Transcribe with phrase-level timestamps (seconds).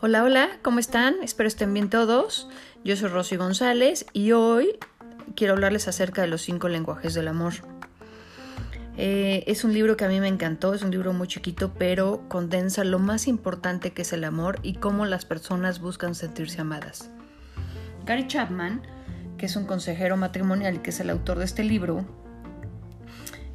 [0.00, 1.16] Hola, hola, ¿cómo están?
[1.24, 2.48] Espero estén bien todos.
[2.84, 4.78] Yo soy Rosy González y hoy
[5.34, 7.54] quiero hablarles acerca de los cinco lenguajes del amor.
[8.96, 12.22] Eh, es un libro que a mí me encantó, es un libro muy chiquito, pero
[12.28, 17.10] condensa lo más importante que es el amor y cómo las personas buscan sentirse amadas.
[18.06, 18.82] Gary Chapman,
[19.36, 22.06] que es un consejero matrimonial y que es el autor de este libro,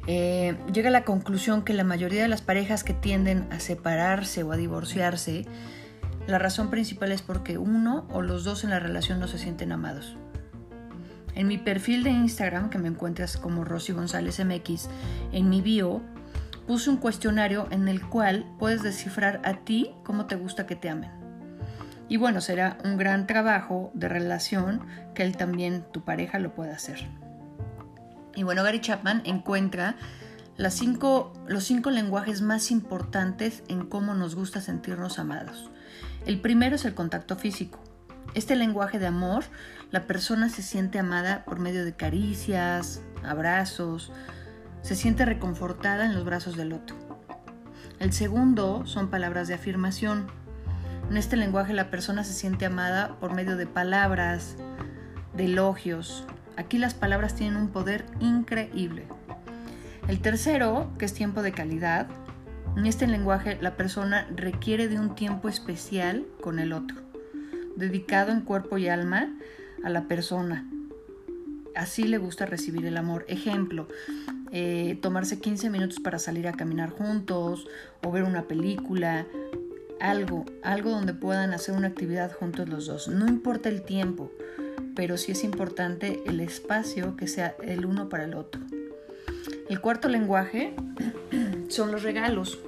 [0.06, 4.42] eh, llega a la conclusión que la mayoría de las parejas que tienden a separarse
[4.42, 5.46] o a divorciarse
[6.26, 9.72] la razón principal es porque uno o los dos en la relación no se sienten
[9.72, 10.16] amados.
[11.34, 14.88] En mi perfil de Instagram, que me encuentras como Rosy González MX,
[15.32, 16.00] en mi bio,
[16.66, 20.88] puse un cuestionario en el cual puedes descifrar a ti cómo te gusta que te
[20.88, 21.10] amen.
[22.08, 26.74] Y bueno, será un gran trabajo de relación que él también, tu pareja, lo pueda
[26.74, 27.06] hacer.
[28.36, 29.96] Y bueno, Gary Chapman encuentra
[30.70, 35.70] cinco, los cinco lenguajes más importantes en cómo nos gusta sentirnos amados.
[36.26, 37.78] El primero es el contacto físico.
[38.34, 39.44] Este lenguaje de amor,
[39.90, 44.10] la persona se siente amada por medio de caricias, abrazos,
[44.80, 46.96] se siente reconfortada en los brazos del otro.
[48.00, 50.26] El segundo son palabras de afirmación.
[51.10, 54.56] En este lenguaje la persona se siente amada por medio de palabras,
[55.36, 56.24] de elogios.
[56.56, 59.06] Aquí las palabras tienen un poder increíble.
[60.08, 62.06] El tercero, que es tiempo de calidad,
[62.76, 66.96] en este lenguaje la persona requiere de un tiempo especial con el otro,
[67.76, 69.32] dedicado en cuerpo y alma
[69.84, 70.68] a la persona.
[71.74, 73.24] Así le gusta recibir el amor.
[73.28, 73.88] Ejemplo,
[74.52, 77.66] eh, tomarse 15 minutos para salir a caminar juntos
[78.02, 79.26] o ver una película,
[80.00, 83.08] algo, algo donde puedan hacer una actividad juntos los dos.
[83.08, 84.30] No importa el tiempo,
[84.94, 88.60] pero sí es importante el espacio que sea el uno para el otro.
[89.68, 90.74] El cuarto lenguaje
[91.74, 92.58] son los regalos.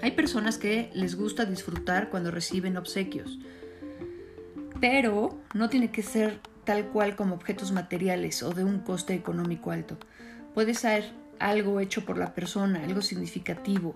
[0.00, 3.38] Hay personas que les gusta disfrutar cuando reciben obsequios,
[4.80, 9.70] pero no tiene que ser tal cual como objetos materiales o de un coste económico
[9.70, 9.96] alto.
[10.54, 13.92] Puede ser algo hecho por la persona, algo significativo,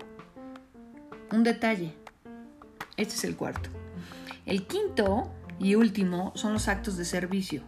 [1.31, 1.93] un detalle.
[2.97, 3.69] Este es el cuarto.
[4.45, 7.61] El quinto y último son los actos de servicio.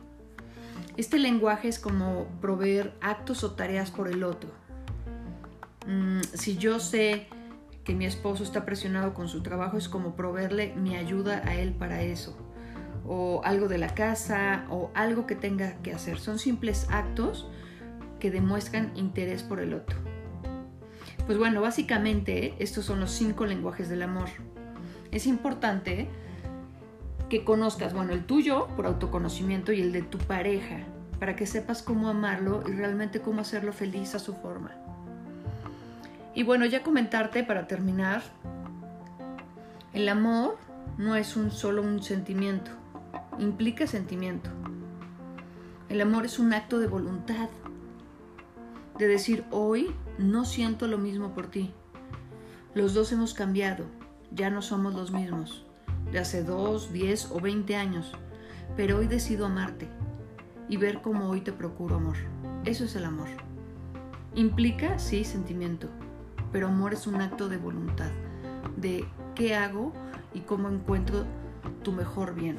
[0.98, 4.50] Este lenguaje es como proveer actos o tareas por el otro.
[5.88, 7.28] Mm, si yo sé
[7.84, 11.74] que mi esposo está presionado con su trabajo, es como proveerle mi ayuda a él
[11.74, 12.38] para eso.
[13.08, 16.20] O algo de la casa, o algo que tenga que hacer.
[16.20, 17.50] Son simples actos
[18.20, 19.98] que demuestran interés por el otro.
[21.26, 24.30] Pues bueno, básicamente estos son los cinco lenguajes del amor.
[25.12, 26.08] Es importante
[27.30, 30.78] que conozcas, bueno, el tuyo por autoconocimiento y el de tu pareja,
[31.20, 34.72] para que sepas cómo amarlo y realmente cómo hacerlo feliz a su forma.
[36.34, 38.22] Y bueno, ya comentarte para terminar,
[39.94, 40.58] el amor
[40.98, 42.72] no es un solo un sentimiento,
[43.40, 44.50] implica sentimiento.
[45.90, 47.50] El amor es un acto de voluntad,
[48.98, 51.74] de decir hoy no siento lo mismo por ti.
[52.76, 53.86] Los dos hemos cambiado,
[54.32, 55.66] ya no somos los mismos,
[56.12, 58.12] de hace dos, diez o veinte años,
[58.78, 59.88] pero hoy decido amarte
[60.68, 62.18] y ver cómo hoy te procuro amor.
[62.66, 63.30] Eso es el amor.
[64.36, 65.90] Implica, sí, sentimiento,
[66.52, 68.12] pero amor es un acto de voluntad,
[68.78, 69.06] de
[69.36, 69.94] qué hago
[70.34, 71.26] y cómo encuentro
[71.84, 72.58] tu mejor bien.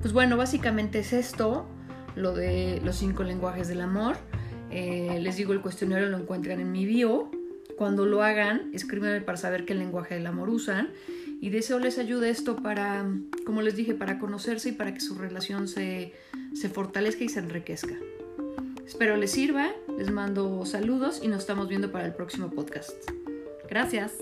[0.00, 1.66] Pues bueno, básicamente es esto,
[2.14, 4.16] lo de los cinco lenguajes del amor.
[4.70, 7.30] Eh, les digo, el cuestionario lo encuentran en mi bio.
[7.76, 10.90] Cuando lo hagan, escríbanme para saber qué lenguaje del amor usan.
[11.40, 13.04] Y deseo les ayude esto para,
[13.44, 16.12] como les dije, para conocerse y para que su relación se,
[16.54, 17.94] se fortalezca y se enriquezca.
[18.86, 22.92] Espero les sirva, les mando saludos y nos estamos viendo para el próximo podcast.
[23.68, 24.12] Gracias.